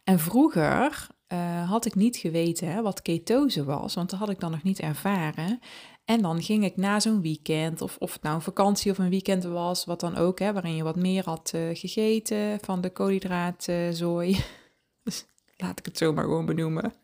En 0.04 0.18
vroeger 0.18 1.06
uh, 1.28 1.70
had 1.70 1.84
ik 1.84 1.94
niet 1.94 2.16
geweten 2.16 2.72
hè, 2.72 2.82
wat 2.82 3.02
ketose 3.02 3.64
was, 3.64 3.94
want 3.94 4.10
dat 4.10 4.18
had 4.18 4.30
ik 4.30 4.40
dan 4.40 4.50
nog 4.50 4.62
niet 4.62 4.80
ervaren. 4.80 5.60
En 6.04 6.22
dan 6.22 6.42
ging 6.42 6.64
ik 6.64 6.76
na 6.76 7.00
zo'n 7.00 7.20
weekend, 7.20 7.80
of, 7.80 7.96
of 7.98 8.12
het 8.12 8.22
nou 8.22 8.34
een 8.34 8.42
vakantie 8.42 8.90
of 8.90 8.98
een 8.98 9.10
weekend 9.10 9.44
was, 9.44 9.84
wat 9.84 10.00
dan 10.00 10.16
ook, 10.16 10.38
hè, 10.38 10.52
waarin 10.52 10.76
je 10.76 10.82
wat 10.82 10.96
meer 10.96 11.24
had 11.24 11.52
uh, 11.54 11.76
gegeten 11.76 12.58
van 12.60 12.80
de 12.80 12.90
koolhydraatzooi. 12.90 14.44
dus 15.04 15.24
laat 15.56 15.78
ik 15.78 15.84
het 15.84 15.98
zo 15.98 16.12
maar 16.12 16.24
gewoon 16.24 16.46
benoemen. 16.46 16.94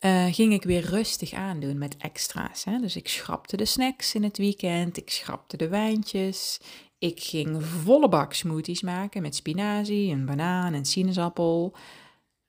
uh, 0.00 0.26
ging 0.34 0.52
ik 0.52 0.62
weer 0.62 0.82
rustig 0.82 1.32
aandoen 1.32 1.78
met 1.78 1.96
extra's. 1.96 2.64
Hè? 2.64 2.78
Dus 2.78 2.96
ik 2.96 3.08
schrapte 3.08 3.56
de 3.56 3.64
snacks 3.64 4.14
in 4.14 4.22
het 4.22 4.38
weekend, 4.38 4.96
ik 4.96 5.10
schrapte 5.10 5.56
de 5.56 5.68
wijntjes. 5.68 6.60
Ik 6.98 7.22
ging 7.22 7.64
volle 7.64 8.08
bak 8.08 8.32
smoothies 8.32 8.82
maken 8.82 9.22
met 9.22 9.34
spinazie, 9.34 10.12
een 10.12 10.26
banaan 10.26 10.74
en 10.74 10.84
sinaasappel. 10.84 11.76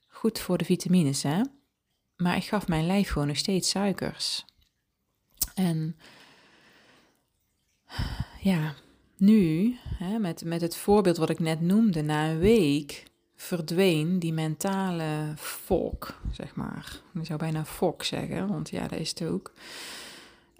Goed 0.07 0.39
voor 0.39 0.57
de 0.57 0.65
vitamines, 0.65 1.24
hè? 1.24 1.41
Maar 2.15 2.36
ik 2.36 2.43
gaf 2.43 2.67
mijn 2.67 2.86
lijf 2.86 3.10
gewoon 3.10 3.27
nog 3.27 3.38
steeds 3.38 3.69
suikers. 3.69 4.45
En 5.55 5.95
ja, 8.41 8.74
nu, 9.17 9.75
hè, 9.97 10.19
met, 10.19 10.43
met 10.45 10.62
het 10.62 10.75
voorbeeld 10.75 11.17
wat 11.17 11.29
ik 11.29 11.39
net 11.39 11.62
noemde, 11.62 12.01
na 12.01 12.29
een 12.29 12.39
week 12.39 13.03
verdween 13.35 14.19
die 14.19 14.33
mentale 14.33 15.33
fok, 15.38 16.19
zeg 16.31 16.55
maar. 16.55 17.01
Ik 17.13 17.25
zou 17.25 17.39
bijna 17.39 17.65
fok 17.65 18.03
zeggen, 18.03 18.47
want 18.47 18.69
ja, 18.69 18.88
dat 18.88 19.00
is 19.00 19.09
het 19.09 19.24
ook. 19.24 19.51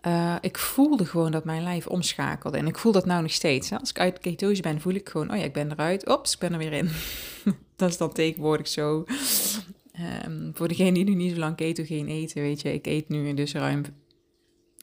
Uh, 0.07 0.35
ik 0.41 0.57
voelde 0.57 1.05
gewoon 1.05 1.31
dat 1.31 1.45
mijn 1.45 1.63
lijf 1.63 1.87
omschakelde. 1.87 2.57
En 2.57 2.67
ik 2.67 2.77
voel 2.77 2.91
dat 2.91 3.05
nou 3.05 3.21
nog 3.21 3.31
steeds. 3.31 3.69
Hè. 3.69 3.79
Als 3.79 3.89
ik 3.89 3.99
uit 3.99 4.19
ketose 4.19 4.61
ben, 4.61 4.81
voel 4.81 4.93
ik 4.93 5.09
gewoon, 5.09 5.31
oh 5.31 5.37
ja, 5.37 5.43
ik 5.43 5.53
ben 5.53 5.71
eruit. 5.71 6.07
Ops, 6.09 6.33
ik 6.33 6.39
ben 6.39 6.51
er 6.51 6.57
weer 6.57 6.73
in. 6.73 6.89
dat 7.75 7.89
is 7.89 7.97
dan 7.97 8.13
tegenwoordig 8.13 8.67
zo. 8.67 9.05
Um, 10.25 10.51
voor 10.53 10.67
degenen 10.67 10.93
die 10.93 11.03
nu 11.03 11.15
niet 11.15 11.33
zo 11.33 11.39
lang 11.39 11.55
ketogeen 11.55 12.07
eten, 12.07 12.41
weet 12.41 12.61
je, 12.61 12.73
ik 12.73 12.85
eet 12.85 13.09
nu 13.09 13.33
dus 13.33 13.53
ruim 13.53 13.83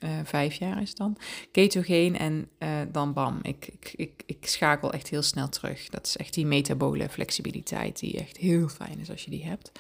uh, 0.05 0.11
vijf 0.25 0.55
jaar 0.55 0.83
is 0.83 0.95
dan, 0.95 1.17
ketogeen 1.53 2.19
en 2.19 2.49
uh, 2.59 2.69
dan 2.93 3.13
bam, 3.13 3.39
ik, 3.43 3.67
ik, 3.67 3.93
ik, 3.97 4.23
ik 4.27 4.47
schakel 4.47 4.93
echt 4.93 5.09
heel 5.09 5.23
snel 5.23 5.49
terug. 5.49 5.89
Dat 5.89 6.07
is 6.07 6.17
echt 6.17 6.35
die 6.35 6.47
metabole 6.47 7.09
flexibiliteit 7.09 7.99
die 7.99 8.19
echt 8.19 8.37
heel 8.37 8.69
fijn 8.69 8.99
is 8.99 9.11
als 9.11 9.25
je 9.25 9.31
die 9.31 9.45
hebt. 9.45 9.73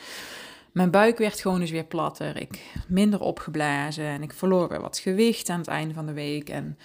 Mijn 0.73 0.91
buik 0.91 1.19
werd 1.19 1.41
gewoon 1.41 1.61
dus 1.61 1.71
weer 1.71 1.85
platter, 1.85 2.37
ik 2.37 2.73
minder 2.89 3.21
opgeblazen 3.21 4.05
en 4.05 4.23
ik 4.23 4.33
verloor 4.33 4.69
weer 4.69 4.81
wat 4.81 4.99
gewicht 4.99 5.49
aan 5.49 5.59
het 5.59 5.69
einde 5.69 5.95
van 5.95 6.07
de 6.07 6.13
week. 6.13 6.49
En 6.49 6.79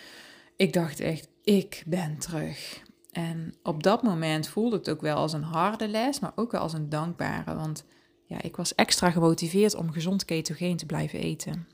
ik 0.56 0.74
dacht 0.74 1.00
echt, 1.00 1.28
ik 1.44 1.84
ben 1.86 2.18
terug. 2.18 2.82
En 3.12 3.54
op 3.64 3.84
dat 3.84 4.04
moment 4.04 4.48
voelde 4.48 4.78
het 4.78 4.90
ook 4.90 5.02
wel 5.02 5.16
als 5.16 5.34
een 5.34 5.44
harde 5.44 5.88
les, 5.88 6.20
maar 6.20 6.32
ook 6.36 6.52
wel 6.52 6.62
als 6.62 6.74
een 6.74 6.90
dankbare. 6.90 7.56
Want 7.56 7.86
ja, 8.26 8.42
ik 8.42 8.56
was 8.56 8.76
extra 8.76 9.12
gemotiveerd 9.12 9.76
om 9.76 9.92
gezond 9.92 10.26
ketogeen 10.26 10.78
te 10.78 10.86
blijven 10.86 11.20
eten. 11.20 11.68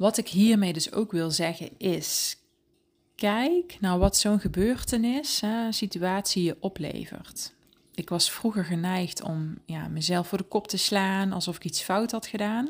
Wat 0.00 0.16
ik 0.16 0.28
hiermee 0.28 0.72
dus 0.72 0.92
ook 0.92 1.12
wil 1.12 1.30
zeggen 1.30 1.70
is, 1.78 2.36
kijk 3.14 3.76
naar 3.80 3.98
wat 3.98 4.16
zo'n 4.16 4.40
gebeurtenis, 4.40 5.40
hè, 5.40 5.72
situatie 5.72 6.42
je 6.42 6.56
oplevert. 6.60 7.54
Ik 7.94 8.08
was 8.08 8.30
vroeger 8.30 8.64
geneigd 8.64 9.22
om 9.22 9.58
ja, 9.64 9.88
mezelf 9.88 10.28
voor 10.28 10.38
de 10.38 10.44
kop 10.44 10.68
te 10.68 10.76
slaan 10.76 11.32
alsof 11.32 11.56
ik 11.56 11.64
iets 11.64 11.82
fout 11.82 12.10
had 12.10 12.26
gedaan. 12.26 12.68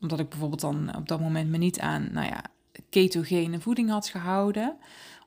Omdat 0.00 0.18
ik 0.18 0.28
bijvoorbeeld 0.28 0.60
dan 0.60 0.96
op 0.96 1.08
dat 1.08 1.20
moment 1.20 1.50
me 1.50 1.56
niet 1.56 1.80
aan 1.80 2.08
nou 2.12 2.26
ja, 2.26 2.44
ketogene 2.90 3.60
voeding 3.60 3.90
had 3.90 4.08
gehouden. 4.08 4.76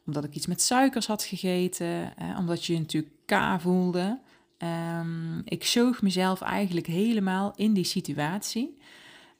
Omdat 0.06 0.24
ik 0.24 0.36
iets 0.36 0.48
met 0.48 0.62
suikers 0.62 1.08
had 1.08 1.24
gegeten. 1.24 2.14
Hè, 2.16 2.38
omdat 2.38 2.66
je 2.66 2.74
je 2.74 2.80
natuurlijk 2.80 3.14
K 3.26 3.62
voelde. 3.62 4.20
Ehm, 4.58 5.40
ik 5.40 5.64
zoog 5.64 6.02
mezelf 6.02 6.42
eigenlijk 6.42 6.88
helemaal 6.88 7.54
in 7.56 7.74
die 7.74 7.84
situatie. 7.84 8.78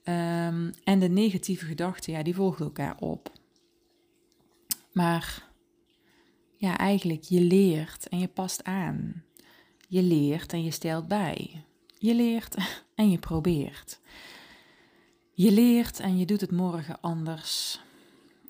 Ehm, 0.08 0.72
en 0.84 1.00
de 1.00 1.10
negatieve 1.10 1.66
gedachten, 1.66 2.14
ja, 2.14 2.24
die 2.24 2.36
volgden 2.36 2.66
elkaar 2.66 2.98
op. 3.00 3.32
Maar 4.92 5.50
ja, 6.58 6.78
eigenlijk, 6.78 7.24
je 7.24 7.42
leert 7.42 8.10
en 8.10 8.20
je 8.20 8.28
past 8.28 8.64
aan. 8.64 9.24
Je 9.88 10.04
leert 10.04 10.54
en 10.54 10.64
je 10.64 10.72
stelt 10.72 11.08
bij. 11.08 11.64
Je 12.00 12.16
leert 12.16 12.56
en 12.96 13.12
je 13.12 13.18
probeert. 13.18 14.00
Je 15.32 15.52
leert 15.52 16.00
en 16.00 16.18
je 16.18 16.26
doet 16.26 16.42
het 16.42 16.52
morgen 16.52 17.02
anders. 17.02 17.80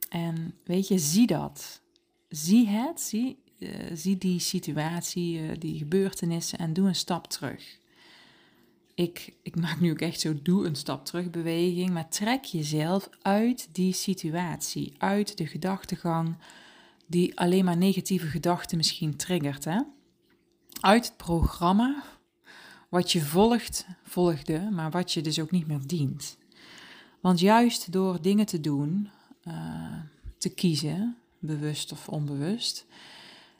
En 0.10 0.54
weet 0.64 0.88
je, 0.88 0.98
zie 0.98 1.28
dat. 1.28 1.82
Zie 2.30 2.68
het, 2.68 3.02
zie, 3.02 3.38
uh, 3.60 3.70
zie 3.94 4.18
die 4.18 4.40
situatie, 4.40 5.40
uh, 5.40 5.52
die 5.60 5.78
gebeurtenissen 5.78 6.60
en 6.60 6.74
doe 6.74 6.88
een 6.88 6.96
stap 6.96 7.28
terug. 7.28 7.78
Ik, 8.98 9.34
ik 9.42 9.56
maak 9.56 9.80
nu 9.80 9.92
ook 9.92 10.02
echt 10.02 10.20
zo 10.20 10.42
doe 10.42 10.66
een 10.66 10.76
stap 10.76 11.06
terug 11.06 11.30
beweging, 11.30 11.90
maar 11.90 12.10
trek 12.10 12.44
jezelf 12.44 13.10
uit 13.22 13.70
die 13.72 13.94
situatie, 13.94 14.94
uit 14.98 15.38
de 15.38 15.48
gedachtegang 15.48 16.36
die 17.06 17.40
alleen 17.40 17.66
maar 17.66 17.78
negatieve 17.78 18.28
gedachten 18.28 18.78
misschien 18.78 19.16
triggert. 19.16 19.66
Hè? 19.66 19.82
Uit 20.80 21.06
het 21.06 21.18
programma 21.18 22.04
wat 22.90 23.12
je 23.12 23.22
volgt, 23.22 23.88
volgde, 24.04 24.70
maar 24.72 24.92
wat 24.92 25.14
je 25.14 25.22
dus 25.22 25.40
ook 25.40 25.52
niet 25.52 25.68
meer 25.68 25.88
dient. 25.88 26.38
Want 27.20 27.40
juist 27.40 27.92
door 27.92 28.22
dingen 28.22 28.46
te 28.46 28.60
doen, 28.60 29.10
uh, 29.48 29.54
te 30.38 30.50
kiezen, 30.50 31.18
bewust 31.40 31.92
of 31.92 32.10
onbewust, 32.10 32.86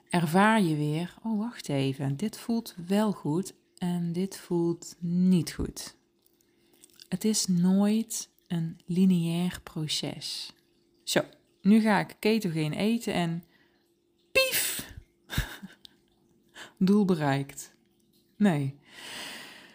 ervaar 0.08 0.62
je 0.62 0.76
weer, 0.76 1.14
oh 1.22 1.38
wacht 1.38 1.68
even, 1.68 2.16
dit 2.16 2.38
voelt 2.38 2.74
wel 2.86 3.12
goed 3.12 3.54
en 3.78 4.12
dit 4.12 4.36
voelt 4.36 4.96
niet 4.98 5.52
goed. 5.52 5.96
Het 7.08 7.24
is 7.24 7.46
nooit 7.46 8.28
een 8.46 8.80
lineair 8.86 9.60
proces. 9.62 10.52
Zo, 11.04 11.20
nu 11.60 11.80
ga 11.80 11.98
ik 11.98 12.16
ketogeen 12.18 12.72
eten 12.72 13.12
en 13.12 13.44
pief, 14.32 14.92
doel 16.78 17.04
bereikt. 17.04 17.74
Nee, 18.36 18.74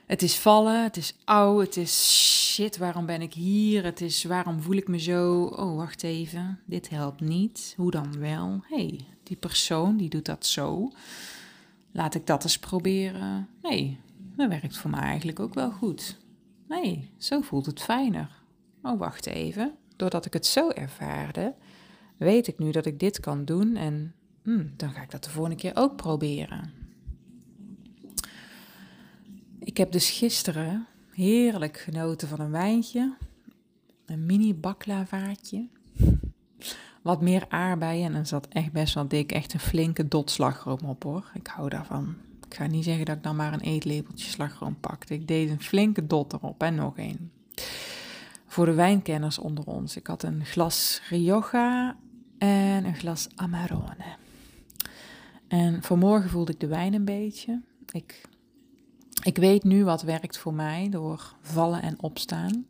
het 0.05 0.22
is 0.22 0.36
vallen, 0.36 0.83
het 0.83 0.98
is 0.98 1.15
oud, 1.24 1.65
het 1.65 1.77
is 1.77 2.22
shit, 2.53 2.77
waarom 2.77 3.05
ben 3.05 3.22
ik 3.22 3.33
hier? 3.33 3.83
Het 3.83 4.01
is 4.01 4.24
waarom 4.24 4.62
voel 4.62 4.75
ik 4.75 4.88
me 4.88 5.00
zo? 5.00 5.43
Oh, 5.43 5.75
wacht 5.75 6.03
even, 6.03 6.60
dit 6.65 6.89
helpt 6.89 7.22
niet. 7.22 7.74
Hoe 7.77 7.91
dan 7.91 8.19
wel? 8.19 8.63
hey, 8.67 9.00
die 9.24 9.38
persoon 9.38 9.98
die 9.98 10.10
doet 10.10 10.25
dat 10.25 10.45
zo. 10.45 10.91
Laat 11.94 12.16
ik 12.16 12.28
dat 12.28 12.44
eens 12.44 12.60
proberen. 12.60 13.48
Nee, 13.62 14.00
dat 14.36 14.50
werkt 14.50 14.78
voor 14.78 14.90
mij 14.90 15.02
eigenlijk 15.02 15.40
ook 15.40 15.54
wel 15.54 15.72
goed. 15.72 16.18
Nee, 16.68 17.10
zo 17.18 17.42
voelt 17.42 17.66
het 17.66 17.82
fijner. 17.82 18.42
Oh, 18.82 19.00
wacht 19.00 19.26
even. 19.26 19.76
Doordat 19.96 20.26
ik 20.26 20.34
het 20.34 20.46
zo 20.46 20.70
ervaarde, 20.70 21.54
weet 22.18 22.48
ik 22.48 22.60
nu 22.60 22.72
dat 22.72 22.86
ik 22.86 23.00
dit 23.00 23.20
kan 23.20 23.46
doen 23.46 23.76
en 23.76 24.14
hmm, 24.44 24.74
dan 24.76 24.92
ga 24.92 25.02
ik 25.02 25.12
dat 25.12 25.24
de 25.24 25.30
volgende 25.30 25.58
keer 25.58 25.76
ook 25.76 25.96
proberen. 25.96 26.72
Ik 29.60 29.78
heb 29.78 29.92
dus 29.92 30.10
gisteren 30.10 30.86
heerlijk 31.12 31.78
genoten 31.78 32.28
van 32.28 32.40
een 32.40 32.52
wijntje. 32.52 33.18
Een 34.06 34.26
mini 34.26 34.56
baklavaatje. 34.56 35.68
Wat 37.01 37.22
meer 37.22 37.46
aardbeien 37.50 38.05
en 38.05 38.13
dan 38.13 38.25
zat 38.25 38.48
echt 38.48 38.72
best 38.72 38.93
wel 38.93 39.08
dik. 39.08 39.32
Echt 39.32 39.53
een 39.53 39.60
flinke 39.60 40.08
dot 40.08 40.32
slagroom 40.32 40.79
op 40.86 41.03
hoor. 41.03 41.32
Ik 41.34 41.48
hou 41.48 41.70
daarvan. 41.70 42.15
Ik 42.48 42.55
ga 42.55 42.65
niet 42.67 42.84
zeggen 42.84 43.05
dat 43.05 43.15
ik 43.15 43.24
dan 43.24 43.36
maar 43.36 43.53
een 43.53 43.60
eetlepeltje 43.60 44.29
slagroom 44.29 44.79
pakte. 44.79 45.13
Ik 45.13 45.27
deed 45.27 45.50
een 45.50 45.62
flinke 45.62 46.08
dot 46.08 46.34
erop 46.34 46.63
en 46.63 46.75
nog 46.75 46.98
één. 46.98 47.32
Voor 48.48 48.65
de 48.65 48.74
wijnkenners 48.74 49.38
onder 49.38 49.66
ons. 49.66 49.96
Ik 49.96 50.07
had 50.07 50.24
een 50.24 50.46
glas 50.46 51.01
Rioja 51.09 51.96
en 52.38 52.85
een 52.85 52.96
glas 52.96 53.27
Amarone. 53.35 54.16
En 55.48 55.83
vanmorgen 55.83 56.29
voelde 56.29 56.51
ik 56.51 56.59
de 56.59 56.68
wijn 56.68 56.94
een 56.94 57.05
beetje. 57.05 57.61
Ik 57.92 58.22
ik 59.24 59.38
weet 59.38 59.64
nu 59.64 59.83
wat 59.83 60.01
werkt 60.01 60.38
voor 60.38 60.53
mij 60.53 60.88
door 60.90 61.35
vallen 61.42 61.81
en 61.81 62.01
opstaan. 62.01 62.66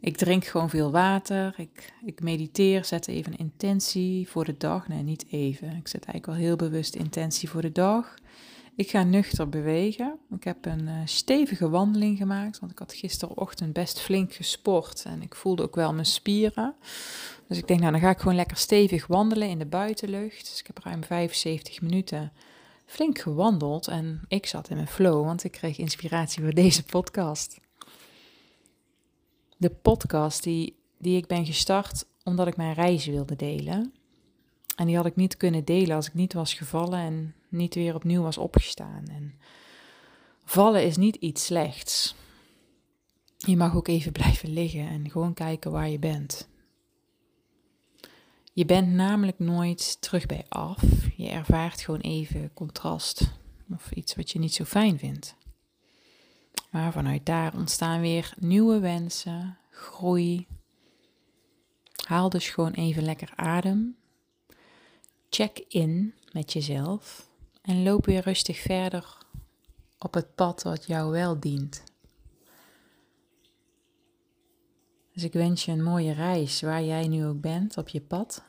Ik 0.00 0.16
drink 0.16 0.44
gewoon 0.44 0.70
veel 0.70 0.90
water. 0.90 1.54
Ik, 1.56 1.92
ik 2.04 2.20
mediteer, 2.20 2.84
zet 2.84 3.08
even 3.08 3.32
een 3.32 3.38
intentie 3.38 4.28
voor 4.28 4.44
de 4.44 4.56
dag. 4.56 4.88
Nee, 4.88 5.02
niet 5.02 5.26
even. 5.30 5.68
Ik 5.76 5.88
zet 5.88 6.04
eigenlijk 6.04 6.26
wel 6.26 6.34
heel 6.34 6.56
bewust 6.56 6.94
intentie 6.94 7.48
voor 7.50 7.62
de 7.62 7.72
dag. 7.72 8.14
Ik 8.74 8.90
ga 8.90 9.02
nuchter 9.02 9.48
bewegen. 9.48 10.18
Ik 10.30 10.44
heb 10.44 10.64
een 10.64 10.86
uh, 10.86 10.94
stevige 11.04 11.68
wandeling 11.68 12.18
gemaakt, 12.18 12.58
want 12.58 12.72
ik 12.72 12.78
had 12.78 12.92
gisterochtend 12.92 13.72
best 13.72 14.00
flink 14.00 14.32
gesport 14.32 15.02
en 15.04 15.22
ik 15.22 15.34
voelde 15.34 15.62
ook 15.62 15.74
wel 15.74 15.92
mijn 15.92 16.06
spieren. 16.06 16.74
Dus 17.48 17.58
ik 17.58 17.66
denk, 17.66 17.80
nou 17.80 17.92
dan 17.92 18.00
ga 18.00 18.10
ik 18.10 18.18
gewoon 18.18 18.34
lekker 18.34 18.56
stevig 18.56 19.06
wandelen 19.06 19.48
in 19.48 19.58
de 19.58 19.66
buitenlucht. 19.66 20.48
Dus 20.50 20.60
ik 20.60 20.66
heb 20.66 20.78
ruim 20.84 21.04
75 21.04 21.80
minuten 21.80 22.32
flink 22.86 23.18
gewandeld 23.18 23.88
en 23.88 24.20
ik 24.28 24.46
zat 24.46 24.68
in 24.68 24.76
mijn 24.76 24.88
flow, 24.88 25.24
want 25.24 25.44
ik 25.44 25.52
kreeg 25.52 25.78
inspiratie 25.78 26.42
voor 26.42 26.54
deze 26.54 26.84
podcast. 26.84 27.58
De 29.60 29.70
podcast 29.70 30.42
die, 30.42 30.76
die 30.98 31.16
ik 31.16 31.26
ben 31.26 31.46
gestart 31.46 32.06
omdat 32.24 32.46
ik 32.46 32.56
mijn 32.56 32.74
reis 32.74 33.06
wilde 33.06 33.36
delen. 33.36 33.92
En 34.76 34.86
die 34.86 34.96
had 34.96 35.06
ik 35.06 35.16
niet 35.16 35.36
kunnen 35.36 35.64
delen 35.64 35.96
als 35.96 36.06
ik 36.06 36.14
niet 36.14 36.32
was 36.32 36.54
gevallen 36.54 36.98
en 36.98 37.34
niet 37.48 37.74
weer 37.74 37.94
opnieuw 37.94 38.22
was 38.22 38.38
opgestaan. 38.38 39.04
En 39.08 39.34
vallen 40.44 40.84
is 40.84 40.96
niet 40.96 41.16
iets 41.16 41.44
slechts. 41.44 42.14
Je 43.36 43.56
mag 43.56 43.76
ook 43.76 43.88
even 43.88 44.12
blijven 44.20 44.52
liggen 44.52 44.88
en 44.88 45.10
gewoon 45.10 45.34
kijken 45.34 45.70
waar 45.70 45.88
je 45.88 45.98
bent. 45.98 46.48
Je 48.52 48.64
bent 48.64 48.88
namelijk 48.88 49.38
nooit 49.38 49.96
terug 50.00 50.26
bij 50.26 50.44
af. 50.48 50.82
Je 51.16 51.28
ervaart 51.28 51.80
gewoon 51.80 52.00
even 52.00 52.50
contrast 52.54 53.32
of 53.74 53.90
iets 53.90 54.14
wat 54.14 54.30
je 54.30 54.38
niet 54.38 54.54
zo 54.54 54.64
fijn 54.64 54.98
vindt. 54.98 55.36
Maar 56.78 56.92
vanuit 56.92 57.26
daar 57.26 57.54
ontstaan 57.54 58.00
weer 58.00 58.34
nieuwe 58.36 58.78
wensen, 58.78 59.58
groei. 59.70 60.46
Haal 62.06 62.28
dus 62.28 62.48
gewoon 62.48 62.72
even 62.72 63.02
lekker 63.02 63.32
adem. 63.36 63.96
Check 65.30 65.64
in 65.68 66.14
met 66.32 66.52
jezelf 66.52 67.30
en 67.62 67.82
loop 67.82 68.06
weer 68.06 68.22
rustig 68.22 68.58
verder 68.60 69.18
op 69.98 70.14
het 70.14 70.34
pad 70.34 70.62
wat 70.62 70.86
jou 70.86 71.10
wel 71.10 71.40
dient. 71.40 71.82
Dus 75.12 75.22
ik 75.22 75.32
wens 75.32 75.64
je 75.64 75.72
een 75.72 75.82
mooie 75.82 76.12
reis 76.12 76.60
waar 76.60 76.82
jij 76.82 77.08
nu 77.08 77.26
ook 77.26 77.40
bent 77.40 77.76
op 77.76 77.88
je 77.88 78.00
pad. 78.00 78.44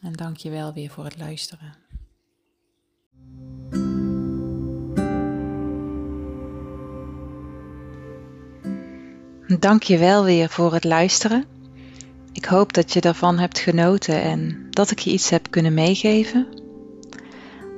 En 0.00 0.12
dank 0.12 0.36
je 0.36 0.50
wel 0.50 0.72
weer 0.72 0.90
voor 0.90 1.04
het 1.04 1.18
luisteren. 1.18 1.83
Dank 9.58 9.82
je 9.82 9.98
wel 9.98 10.24
weer 10.24 10.48
voor 10.48 10.72
het 10.72 10.84
luisteren. 10.84 11.44
Ik 12.32 12.44
hoop 12.44 12.72
dat 12.72 12.92
je 12.92 13.00
daarvan 13.00 13.38
hebt 13.38 13.58
genoten 13.58 14.22
en 14.22 14.66
dat 14.70 14.90
ik 14.90 14.98
je 14.98 15.10
iets 15.10 15.30
heb 15.30 15.50
kunnen 15.50 15.74
meegeven. 15.74 16.46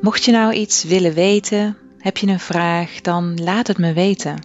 Mocht 0.00 0.24
je 0.24 0.32
nou 0.32 0.52
iets 0.52 0.84
willen 0.84 1.14
weten, 1.14 1.76
heb 1.98 2.16
je 2.16 2.26
een 2.26 2.40
vraag, 2.40 3.00
dan 3.00 3.42
laat 3.42 3.66
het 3.66 3.78
me 3.78 3.92
weten. 3.92 4.38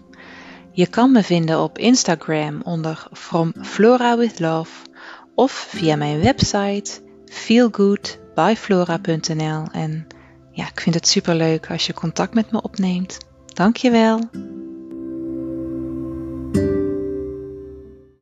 Je 0.72 0.88
kan 0.88 1.12
me 1.12 1.24
vinden 1.24 1.60
op 1.60 1.78
Instagram 1.78 2.62
onder 2.64 3.08
From 3.14 3.54
Flora 3.62 4.18
with 4.18 4.40
Love 4.40 4.72
of 5.36 5.52
via 5.52 5.96
mijn 5.96 6.22
website 6.22 6.92
feelgoodbyflora.nl. 7.26 9.64
En 9.72 10.08
ja, 10.52 10.68
ik 10.68 10.80
vind 10.80 10.96
het 10.96 11.08
super 11.08 11.36
leuk 11.36 11.70
als 11.70 11.86
je 11.86 11.94
contact 11.94 12.34
met 12.34 12.52
me 12.52 12.62
opneemt. 12.62 13.18
Dankjewel. 13.46 14.20